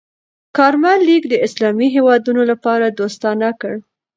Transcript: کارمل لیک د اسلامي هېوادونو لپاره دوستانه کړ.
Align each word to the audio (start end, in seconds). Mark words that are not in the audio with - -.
کارمل 0.57 0.99
لیک 1.07 1.23
د 1.29 1.33
اسلامي 1.45 1.87
هېوادونو 1.95 2.41
لپاره 2.51 2.85
دوستانه 2.99 3.49
کړ. 3.61 3.73